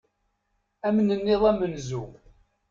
[0.87, 2.03] Amnenniḍ amenzu.